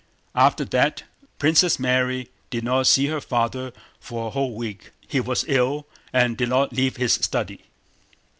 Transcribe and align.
After 0.33 0.65
that 0.65 1.03
Princess 1.37 1.77
Mary 1.77 2.29
did 2.49 2.63
not 2.63 2.87
see 2.87 3.05
her 3.05 3.21
father 3.21 3.71
for 3.99 4.25
a 4.25 4.29
whole 4.31 4.55
week. 4.55 4.89
He 5.07 5.19
was 5.19 5.45
ill 5.47 5.85
and 6.11 6.35
did 6.35 6.49
not 6.49 6.73
leave 6.73 6.95
his 6.97 7.13
study. 7.13 7.65